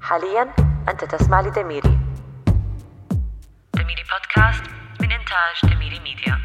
حاليا 0.00 0.54
أنت 0.88 1.04
تسمع 1.04 1.40
لدميري. 1.40 1.98
دميري 3.74 4.02
بودكاست 4.10 4.62
من 5.00 5.12
إنتاج 5.12 5.74
دميري 5.74 6.00
ميديا. 6.00 6.38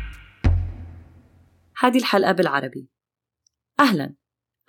هذه 1.80 1.98
الحلقة 1.98 2.32
بالعربي. 2.32 2.90
أهلا 3.80 4.16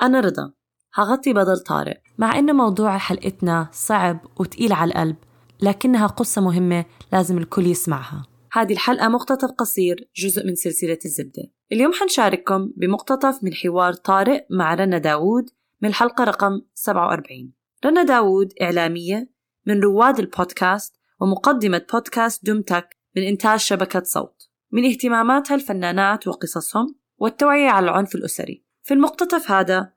أنا 0.03 0.21
رضا. 0.21 0.53
هغطي 0.95 1.33
بدل 1.33 1.59
طارق. 1.59 2.03
مع 2.19 2.39
إنه 2.39 2.53
موضوع 2.53 2.99
حلقتنا 2.99 3.69
صعب 3.73 4.21
وتقيل 4.41 4.73
على 4.73 4.91
القلب 4.91 5.17
لكنها 5.63 6.07
قصة 6.07 6.41
مهمة 6.41 6.85
لازم 7.13 7.39
الكل 7.39 7.67
يسمعها. 7.67 8.27
هذه 8.53 8.73
الحلقة 8.73 9.09
مقتطف 9.09 9.51
قصير 9.51 10.11
جزء 10.17 10.47
من 10.47 10.55
سلسلة 10.55 10.99
الزبدة. 11.05 11.43
اليوم 11.73 11.93
حنشارككم 11.93 12.73
بمقتطف 12.77 13.45
من 13.45 13.55
حوار 13.55 13.93
طارق 13.93 14.47
مع 14.51 14.75
رنا 14.75 14.99
داوود 14.99 15.51
من 15.83 15.89
الحلقة 15.89 16.25
رقم 16.25 16.61
47 16.75 17.57
رنا 17.87 18.03
داوود 18.03 18.53
إعلامية 18.63 19.31
من 19.67 19.81
رواد 19.81 20.19
البودكاست 20.19 20.95
ومقدمة 21.21 21.87
بودكاست 21.93 22.47
دمتك 22.47 22.97
من 23.17 23.23
إنتاج 23.23 23.59
شبكة 23.59 24.03
صوت. 24.03 24.51
من 24.73 24.85
اهتماماتها 24.85 25.55
الفنانات 25.55 26.29
وقصصهم 26.29 26.95
والتوعية 27.19 27.69
على 27.69 27.85
العنف 27.85 28.15
الأسري. 28.15 28.65
في 28.83 28.95
المقتطف 28.95 29.51
هذا 29.51 29.93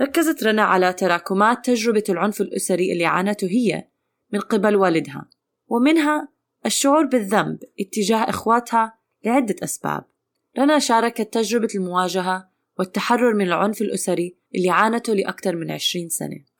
ركزت 0.00 0.44
رنا 0.44 0.62
على 0.62 0.92
تراكمات 0.92 1.64
تجربة 1.64 2.04
العنف 2.08 2.40
الأسري 2.40 2.92
اللي 2.92 3.06
عانته 3.06 3.46
هي 3.46 3.88
من 4.32 4.40
قبل 4.40 4.76
والدها 4.76 5.28
ومنها 5.68 6.28
الشعور 6.66 7.04
بالذنب 7.06 7.58
اتجاه 7.80 8.30
إخواتها 8.30 8.98
لعدة 9.24 9.56
أسباب. 9.62 10.04
رنا 10.58 10.78
شاركت 10.78 11.34
تجربة 11.34 11.68
المواجهة 11.74 12.48
والتحرر 12.78 13.34
من 13.34 13.46
العنف 13.46 13.82
الأسري 13.82 14.36
اللي 14.54 14.70
عانته 14.70 15.14
لأكثر 15.14 15.56
من 15.56 15.70
عشرين 15.70 16.08
سنة. 16.08 16.53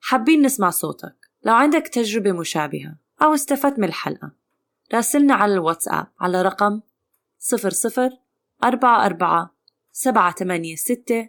حابين 0.00 0.42
نسمع 0.42 0.70
صوتك. 0.70 1.16
لو 1.44 1.54
عندك 1.54 1.88
تجربة 1.88 2.32
مشابهة 2.32 2.96
أو 3.22 3.34
استفدت 3.34 3.78
من 3.78 3.84
الحلقة 3.88 4.30
راسلنا 4.94 5.34
على 5.34 5.54
الواتساب 5.54 6.06
على 6.20 6.42
رقم 6.42 6.80
صفر 7.38 7.70
صفر 7.70 8.10
أربعة 8.64 9.06
أربعة 9.06 9.54
سبعة 9.92 10.34
ثمانية 10.34 10.76
ستة 10.76 11.28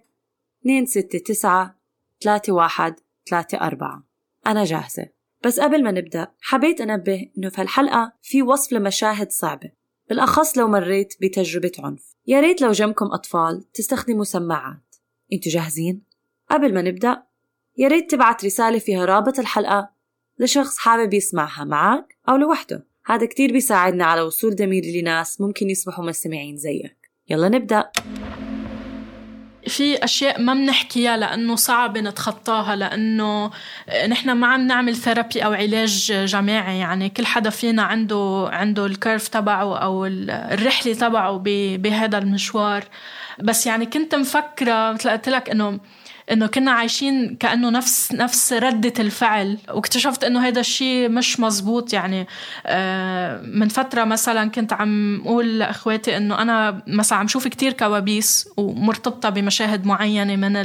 اثنين 0.62 0.86
ستة 0.86 1.20
تسعة 1.20 1.80
ثلاثة 2.22 2.54
واحد 2.54 2.96
ثلاثة 3.30 3.58
أربعة. 3.58 4.04
أنا 4.48 4.64
جاهزة. 4.64 5.10
بس 5.46 5.60
قبل 5.60 5.84
ما 5.84 5.92
نبدأ 5.92 6.28
حبيت 6.42 6.82
أنبه 6.82 7.30
إنه 7.38 7.50
في 7.50 7.62
هالحلقة 7.62 8.14
في 8.22 8.42
وصف 8.42 8.74
لمشاهد 8.74 9.32
صعبة 9.32 9.72
بالأخص 10.10 10.58
لو 10.58 10.68
مريت 10.68 11.14
بتجربة 11.22 11.72
عنف. 11.80 12.16
يا 12.28 12.40
ريت 12.40 12.62
لو 12.62 12.72
جنبكم 12.72 13.06
أطفال 13.06 13.72
تستخدموا 13.72 14.24
سماعات. 14.24 14.96
أنتوا 15.34 15.52
جاهزين؟ 15.52 16.04
قبل 16.50 16.74
ما 16.74 16.82
نبدأ 16.82 17.24
يا 17.80 17.88
ريت 17.88 18.12
تبعت 18.12 18.46
رسالة 18.46 18.80
فيها 18.80 19.06
رابط 19.06 19.40
الحلقة 19.40 19.90
لشخص 20.40 20.78
حابب 20.78 21.14
يسمعها 21.14 21.64
معك 21.64 22.18
أو 22.30 22.36
لوحده. 22.36 22.88
هذا 23.06 23.26
كتير 23.26 23.52
بيساعدنا 23.52 24.06
على 24.06 24.22
وصول 24.22 24.56
دمير 24.56 24.84
لناس 24.86 25.42
ممكن 25.42 25.70
يصبحوا 25.70 26.06
مستمعين 26.06 26.58
زيك. 26.58 27.12
يلا 27.30 27.50
نبدأ. 27.50 27.90
في 29.68 30.04
أشياء 30.04 30.42
ما 30.42 30.54
بنحكيها 30.54 31.18
لأنه 31.18 31.56
صعب 31.56 31.98
نتخطاها 31.98 32.76
لأنه 32.76 33.52
نحن 34.08 34.32
ما 34.32 34.48
عم 34.48 34.68
نعمل 34.68 34.96
therapy 34.96 35.46
أو 35.46 35.54
علاج 35.54 36.14
جماعي. 36.26 36.80
يعني 36.80 37.10
كل 37.10 37.26
حدا 37.26 37.50
فينا 37.50 37.84
عنده 37.84 38.50
عنده 38.52 38.86
ال 38.86 38.93
curve 38.93 39.28
تبعه 39.28 39.78
أو 39.78 40.06
الرحلة 40.06 40.94
تبعه 40.94 41.38
بهذا 41.78 42.18
المشوار. 42.18 42.84
بس 43.40 43.68
يعني 43.68 43.86
كنت 43.86 44.16
مفكرة 44.16 44.92
مثل 44.92 45.10
قلت 45.10 45.30
لك 45.30 45.50
إنه 45.50 45.80
إنه 46.32 46.48
كنا 46.48 46.72
عايشين 46.72 47.36
كأنه 47.36 47.70
نفس 47.70 48.12
نفس 48.12 48.54
ردة 48.54 48.94
الفعل. 49.00 49.58
واكتشفت 49.70 50.24
إنه 50.24 50.48
هذا 50.48 50.60
الشيء 50.60 51.10
مش 51.10 51.40
مزبوط 51.40 51.94
يعني 51.94 52.28
آه، 52.66 53.42
من 53.42 53.68
فترة 53.68 54.04
مثلا 54.04 54.50
كنت 54.50 54.74
عم 54.74 55.22
أقول 55.22 55.60
لإخواتي 55.60 56.18
إنه 56.18 56.42
أنا 56.42 56.82
مثلا 56.88 57.18
عم 57.18 57.28
شوف 57.28 57.48
كتير 57.48 57.74
كوابيس 57.74 58.50
ومرتبطة 58.58 59.30
بمشاهد 59.30 59.86
معينة 59.86 60.36
من 60.36 60.56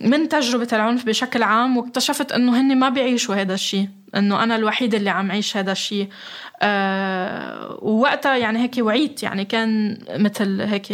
من 0.00 0.28
تجربة 0.28 0.68
العنف 0.72 1.06
بشكل 1.06 1.42
عام 1.42 1.76
واكتشفت 1.76 2.32
إنه 2.32 2.60
هن 2.60 2.78
ما 2.78 2.88
بيعيشوا 2.88 3.34
هذا 3.34 3.54
الشيء 3.54 3.88
إنه 4.16 4.42
أنا 4.42 4.56
الوحيدة 4.56 4.98
اللي 4.98 5.10
عم 5.10 5.32
عيش 5.32 5.56
هذا 5.56 5.72
الشيء 5.72 6.08
أه 6.62 7.78
ووقتها 7.82 8.36
يعني 8.36 8.58
هيك 8.58 8.74
وعيت 8.78 9.22
يعني 9.22 9.44
كان 9.44 9.98
مثل 10.10 10.60
هيك 10.60 10.86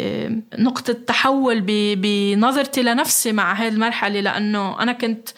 نقطة 0.58 0.92
تحول 0.92 1.60
بنظرتي 1.96 2.82
لنفسي 2.82 3.32
مع 3.32 3.52
هذه 3.52 3.68
المرحلة 3.68 4.20
لأنه 4.20 4.82
أنا 4.82 4.92
كنت 4.92 5.28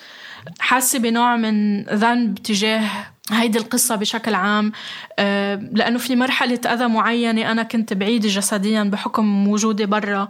حاسة 0.58 0.98
بنوع 0.98 1.36
من 1.36 1.82
ذنب 1.82 2.38
تجاه 2.38 3.13
هيدي 3.31 3.59
القصة 3.59 3.97
بشكل 3.97 4.35
عام 4.35 4.73
أه 5.19 5.55
لأنه 5.73 5.99
في 5.99 6.17
مرحلة 6.17 6.61
أذى 6.67 6.89
معينة 6.89 7.51
أنا 7.51 7.62
كنت 7.62 7.93
بعيدة 7.93 8.29
جسديا 8.29 8.83
بحكم 8.83 9.49
وجودي 9.49 9.87
برا. 9.87 10.29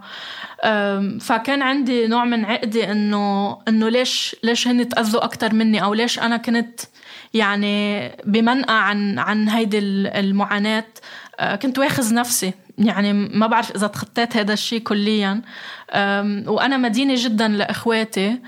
فكان 1.19 1.61
عندي 1.61 2.07
نوع 2.07 2.25
من 2.25 2.45
عقدي 2.45 2.91
إنه 2.91 3.57
إنه 3.67 3.89
ليش 3.89 4.35
ليش 4.43 4.67
هن 4.67 4.89
تأذوا 4.89 5.23
أكتر 5.23 5.53
مني؟ 5.53 5.83
أو 5.83 5.93
ليش 5.93 6.19
أنا 6.19 6.37
كنت 6.37 6.79
يعني 7.33 8.09
بمنأى 8.25 8.75
عن 8.75 9.19
عن 9.19 9.49
هيدي 9.49 9.79
المعاناة؟ 9.79 10.85
آه، 11.39 11.55
كنت 11.55 11.79
واخذ 11.79 12.13
نفسي. 12.13 12.53
يعني 12.77 13.13
ما 13.13 13.47
بعرف 13.47 13.75
إذا 13.75 13.87
تخطيت 13.87 14.37
هذا 14.37 14.53
الشيء 14.53 14.79
كليا. 14.79 15.41
وأنا 16.47 16.77
مدينة 16.77 17.13
جدا 17.17 17.47
لإخواتي 17.47 18.39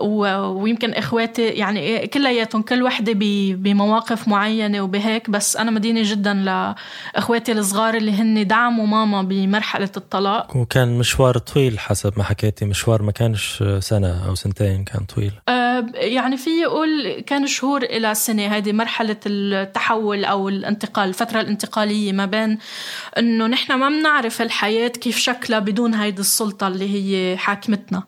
ويمكن 0.00 0.92
إخواتي 0.92 1.42
يعني 1.42 2.06
كلياتهم 2.06 2.62
كل 2.62 2.82
وحدة 2.82 3.12
بمواقف 3.56 4.28
معينة 4.28 4.80
وبهيك 4.80 5.30
بس 5.30 5.56
أنا 5.56 5.70
مدينة 5.70 6.00
جدا 6.04 6.34
لإخواتي 7.14 7.52
الصغار 7.52 7.94
اللي 7.94 8.12
هن 8.12 8.46
دعموا 8.46 8.86
ماما 8.86 9.22
بمرحلة 9.22 9.90
الطلاق. 9.96 10.56
وكان 10.56 10.98
مشوار 10.98 11.38
طويل 11.38 11.78
حسب 11.78 12.12
ما 12.16 12.24
حكيتي 12.24 12.64
مشوار 12.64 13.02
ما 13.02 13.12
كانش 13.12 13.64
سنة 13.78 14.28
أو 14.28 14.34
سنتين 14.34 14.84
كان 14.84 15.04
طويل. 15.04 15.32
أه 15.48 15.65
يعني 15.94 16.36
في 16.36 16.50
يقول 16.50 17.20
كان 17.26 17.46
شهور 17.46 17.82
إلى 17.82 18.14
سنة 18.14 18.46
هذه 18.46 18.72
مرحلة 18.72 19.16
التحول 19.26 20.24
أو 20.24 20.48
الانتقال 20.48 21.08
الفترة 21.08 21.40
الانتقالية 21.40 22.12
ما 22.12 22.26
بين 22.26 22.58
إنه 23.18 23.46
نحن 23.46 23.72
ما 23.72 23.88
بنعرف 23.88 24.42
الحياة 24.42 24.88
كيف 24.88 25.18
شكلها 25.18 25.58
بدون 25.58 25.94
هيدي 25.94 26.20
السلطة 26.20 26.68
اللي 26.68 26.94
هي 26.94 27.36
حاكمتنا. 27.36 28.02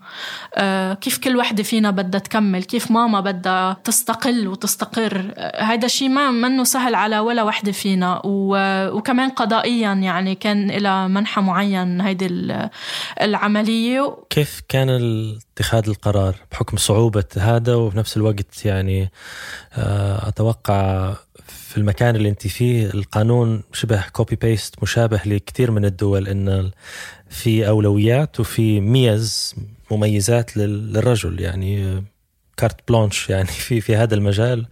آه 0.55 0.95
كيف 0.95 1.19
كل 1.19 1.37
وحدة 1.37 1.63
فينا 1.63 1.91
بدها 1.91 2.21
تكمل؟ 2.21 2.65
كيف 2.65 2.91
ماما 2.91 3.21
بدها 3.21 3.77
تستقل 3.85 4.49
وتستقر؟ 4.49 5.33
آه 5.37 5.65
هيدا 5.65 5.87
الشيء 5.87 6.09
ما 6.09 6.31
منه 6.31 6.65
سهل 6.65 6.95
على 6.95 7.19
ولا 7.19 7.43
وحدة 7.43 7.73
فينا. 7.73 8.23
وكمان 8.25 9.31
قضائيا 9.31 9.93
يعني 9.93 10.35
كان 10.35 10.71
إلى 10.71 11.09
منحى 11.09 11.41
معين 11.41 12.01
هيدي 12.01 12.29
العملية. 13.21 14.17
كيف 14.31 14.61
كان 14.69 14.89
اتخاذ 15.59 15.89
القرار 15.89 16.37
بحكم 16.53 16.77
صعوبة 16.77 17.25
هذا 17.37 17.75
وبنفس 17.75 18.17
الوقت 18.17 18.65
يعني 18.65 19.11
آه، 19.73 20.29
أتوقع 20.29 21.15
في 21.47 21.77
المكان 21.77 22.17
اللي 22.17 22.29
أنت 22.29 22.47
فيه 22.47 22.87
القانون 22.87 23.63
شبه 23.73 24.05
copy 24.13 24.37
paste 24.37 24.83
مشابه 24.83 25.21
لكثير 25.27 25.71
من 25.71 25.85
الدول 25.85 26.29
إن 26.29 26.71
في 27.29 27.69
أولويات 27.69 28.41
وفي 28.41 28.81
ميز 28.81 29.55
مميزات 29.91 30.57
للرجل 30.57 31.41
يعني 31.41 32.05
carte 32.57 32.89
blanche 32.89 33.31
يعني 33.31 33.49
في 33.67 33.81
في 33.81 33.97
هذا 33.97 34.15
المجال 34.15 34.67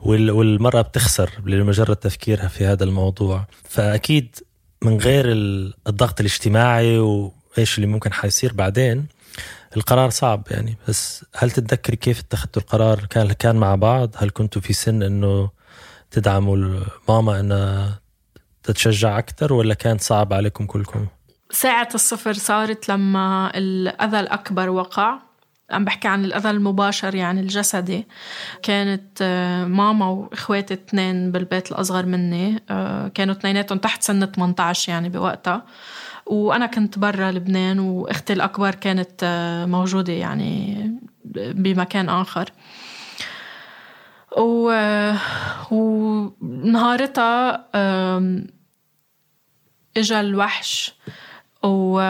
والمرأة 0.00 0.82
بتخسر 0.82 1.30
لمجرد 1.46 1.96
تفكيرها 1.96 2.48
في 2.48 2.66
هذا 2.66 2.84
الموضوع. 2.84 3.46
فأكيد 3.68 4.36
من 4.82 4.98
غير 4.98 5.26
الضغط 5.86 6.20
الاجتماعي 6.20 6.98
وإيش 6.98 7.78
اللي 7.78 7.86
ممكن 7.86 8.12
حيصير 8.12 8.52
بعدين 8.52 9.06
القرار 9.76 10.10
صعب 10.10 10.46
يعني 10.50 10.76
بس 10.88 11.24
هل 11.36 11.50
تتذكري 11.50 11.96
كيف 11.96 12.18
اتخذتوا 12.18 12.62
القرار؟ 12.62 13.06
كان 13.10 13.32
كان 13.32 13.56
مع 13.56 13.74
بعض؟ 13.74 14.10
هل 14.16 14.30
كنتوا 14.30 14.62
في 14.62 14.72
سن 14.72 15.02
إنه 15.02 15.50
تدعموا 16.10 16.80
ماما 17.08 17.40
إنها 17.40 18.00
تتشجع 18.62 19.18
أكثر 19.18 19.52
ولا 19.52 19.74
كان 19.74 19.98
صعب 19.98 20.32
عليكم 20.32 20.66
كلكم؟ 20.66 21.06
ساعة 21.50 21.88
الصفر 21.94 22.32
صارت 22.32 22.88
لما 22.88 23.52
الأذى 23.54 24.20
الأكبر 24.20 24.68
وقع. 24.68 25.18
عم 25.70 25.84
بحكي 25.84 26.08
عن 26.08 26.24
الأذى 26.24 26.50
المباشر 26.50 27.14
يعني 27.14 27.40
الجسدي. 27.40 28.06
كانت 28.62 29.18
آه، 29.22 29.64
ماما 29.64 30.06
وإخواتي 30.06 30.74
اثنين 30.74 31.32
بالبيت 31.32 31.72
الأصغر 31.72 32.06
مني 32.06 32.62
آه، 32.70 33.08
كانوا 33.08 33.34
اثنيناتهم 33.34 33.78
تحت 33.78 34.02
سن 34.02 34.26
18 34.26 34.92
يعني 34.92 35.08
بوقتها. 35.08 35.62
وأنا 36.26 36.66
كنت 36.66 36.98
برا 36.98 37.30
لبنان 37.30 37.78
وأختي 37.78 38.32
الأكبر 38.32 38.74
كانت 38.74 39.20
آه، 39.22 39.66
موجودة 39.66 40.12
يعني 40.12 40.90
بمكان 41.54 42.08
آخر. 42.08 42.52
و... 44.38 44.72
ونهارتها 46.40 47.66
إجا 49.96 50.20
الوحش 50.20 50.94
و 51.64 52.00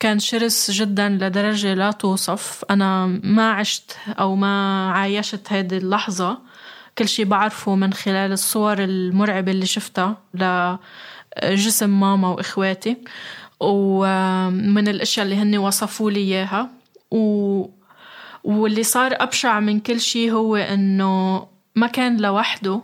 كان 0.00 0.18
شرس 0.18 0.70
جدا 0.70 1.08
لدرجة 1.08 1.74
لا 1.74 1.90
توصف. 1.90 2.64
أنا 2.70 3.06
ما 3.06 3.52
عشت 3.52 3.96
أو 4.08 4.34
ما 4.34 4.90
عايشت 4.90 5.52
هذه 5.52 5.76
اللحظة. 5.76 6.38
كل 6.98 7.08
شي 7.08 7.24
بعرفه 7.24 7.74
من 7.74 7.92
خلال 7.92 8.32
الصور 8.32 8.84
المرعبة 8.84 9.52
اللي 9.52 9.66
شفتها 9.66 10.16
لجسم 11.42 12.00
ماما 12.00 12.28
وإخواتي 12.28 12.96
ومن 13.60 14.88
الأشياء 14.88 15.26
اللي 15.26 15.36
هن 15.36 15.56
وصفوا 15.58 16.10
لي 16.10 16.20
إياها. 16.20 16.70
و... 17.10 17.64
واللي 18.44 18.82
صار 18.82 19.14
أبشع 19.20 19.60
من 19.60 19.80
كل 19.80 20.00
شي 20.00 20.30
هو 20.32 20.56
إنه 20.56 21.46
ما 21.76 21.86
كان 21.86 22.16
لوحده 22.16 22.80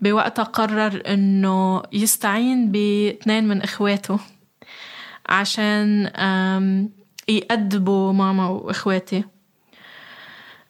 بوقتها 0.00 0.42
قرر 0.42 1.02
إنه 1.06 1.82
يستعين 1.92 2.72
باثنين 2.72 3.48
من 3.48 3.62
إخواته 3.62 4.18
عشان 5.28 6.10
يأدبوا 7.28 8.12
ماما 8.12 8.48
وإخواتي. 8.48 9.24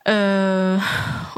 أه 0.06 0.80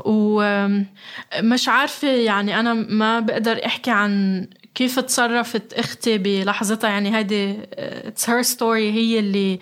ومش 0.05 1.69
عارفة 1.69 2.09
يعني 2.09 2.61
أنا 2.61 2.75
ما 2.75 3.21
بقدر 3.21 3.67
أحكي 3.67 3.91
عن 3.91 4.47
كيف 4.75 4.99
تصرفت 4.99 5.73
أختي 5.73 6.19
بلحظتها. 6.19 6.91
يعني 6.91 7.17
هيدي 7.17 7.57
it's 7.79 8.31
her 8.31 8.43
story 8.43 8.93
هي 8.93 9.19
اللي 9.19 9.59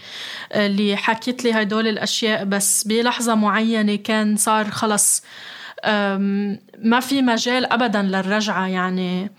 اللي 0.54 0.96
حكيت 0.96 1.44
لي 1.44 1.52
هدول 1.52 1.88
الأشياء. 1.88 2.44
بس 2.44 2.84
بلحظة 2.84 3.34
معينة 3.34 3.96
كان 3.96 4.36
صار 4.36 4.70
خلص 4.70 5.22
ما 6.78 7.00
في 7.00 7.22
مجال 7.22 7.72
ابدا 7.72 8.02
للرجعة. 8.02 8.66
يعني 8.66 9.30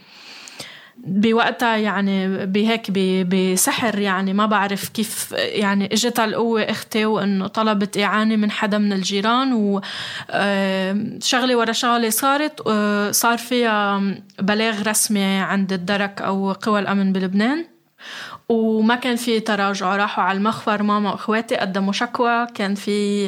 بوقتها 0.98 1.78
يعني 1.78 2.46
بهيك 2.46 2.92
بسحر 3.28 4.00
يعني 4.00 4.34
ما 4.34 4.46
بعرف 4.46 4.90
كيف 4.90 5.32
يعني 5.32 5.94
اجتها 5.94 6.26
القوة 6.26 6.62
أختي 6.62 7.06
وإنه 7.06 7.48
طلبت 7.48 7.98
إعانة 7.98 8.36
من 8.36 8.52
حدا 8.52 8.78
من 8.78 8.94
الجيران 8.94 9.54
وشغلة 9.54 11.56
ورا 11.56 11.72
شغلة 11.72 12.10
صارت 12.10 12.70
صار 13.12 13.38
فيها 13.38 14.02
بلاغ 14.40 14.90
رسمي 14.90 15.24
عند 15.24 15.74
الدرك 15.74 16.22
أو 16.22 16.52
قوى 16.52 16.80
الأمن 16.80 17.14
بلبنان. 17.14 17.66
وما 18.50 18.96
كان 18.96 19.16
في 19.16 19.40
تراجع. 19.40 19.96
راحوا 19.96 20.24
على 20.24 20.38
المخفر 20.38 20.84
ماما 20.84 21.12
وإخواتي 21.12 21.56
قدموا 21.56 21.94
شكوى. 21.94 22.48
كان 22.56 22.76
في 22.76 23.28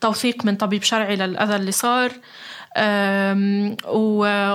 توثيق 0.00 0.44
من 0.44 0.56
طبيب 0.56 0.82
شرعي 0.82 1.16
للأذى 1.16 1.56
اللي 1.56 1.72
صار. 1.72 2.12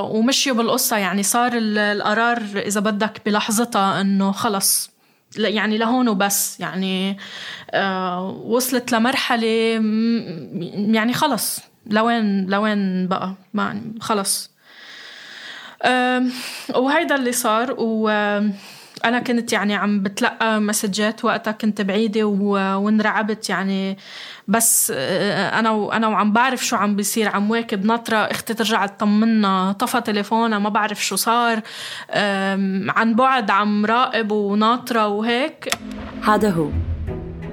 ومشيوا 0.09 0.55
بالقصة. 0.55 0.97
يعني 0.97 1.23
صار 1.23 1.51
القرار 1.55 2.41
إذا 2.55 2.79
بدك 2.79 3.21
بلحظتها 3.25 4.01
إنه 4.01 4.31
خلص. 4.31 4.91
يعني 5.37 5.77
لهون 5.77 6.07
وبس. 6.07 6.59
يعني 6.59 7.17
آه، 7.71 8.29
وصلت 8.45 8.91
لمرحلة 8.91 9.47
يعني 10.93 11.13
خلص. 11.13 11.59
لوين 11.85 12.45
لوين 12.45 13.07
بقى؟ 13.07 13.33
ما 13.53 13.81
خلص. 14.01 14.51
وهيدا 16.75 17.15
اللي 17.15 17.31
صار. 17.31 17.75
و 17.77 18.09
أنا 19.05 19.19
كنت 19.19 19.53
يعني 19.53 19.75
عم 19.75 20.03
بتلقى 20.03 20.61
مسجات 20.61 21.25
وقتها 21.25 21.51
كنت 21.51 21.81
بعيدة 21.81 22.23
وانرعبت 22.23 23.49
يعني. 23.49 23.97
بس 24.47 24.93
آه، 24.95 25.59
أنا 25.59 25.71
وأنا 25.71 26.07
وعم 26.07 26.33
بعرف 26.33 26.65
شو 26.65 26.75
عم 26.75 26.95
بيصير. 26.95 27.27
عم 27.27 27.51
واكب 27.51 27.85
ناطرة 27.85 28.17
أختي 28.17 28.53
ترجع 28.53 28.85
تطمنا. 28.85 29.71
طفى 29.71 30.01
تليفونها. 30.01 30.59
ما 30.59 30.69
بعرف 30.69 31.05
شو 31.05 31.15
صار. 31.15 31.61
عن 32.89 33.15
بعد 33.15 33.51
عم 33.51 33.85
راقب 33.85 34.31
وناطرة 34.31 35.07
وهيك. 35.07 35.69
هذا 36.23 36.49
هو. 36.49 36.69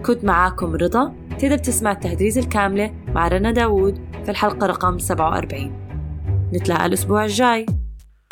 كنت 0.06 0.24
معاكم 0.24 0.74
رضا. 0.74 1.14
تقدر 1.38 1.58
تسمع 1.58 1.92
التهدريز 1.92 2.38
الكاملة 2.38 2.94
مع 3.08 3.28
رنا 3.28 3.50
داوود 3.50 4.10
في 4.24 4.30
الحلقة 4.30 4.66
رقم 4.66 4.98
47 4.98 5.90
نتلاقى 6.54 6.86
الأسبوع 6.86 7.24
الجاي. 7.24 7.66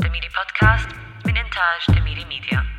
دميري 0.00 0.28
بودكاست 0.28 0.88
من 1.26 1.36
إنتاج 1.36 2.00
دميري 2.00 2.24
ميديا. 2.24 2.77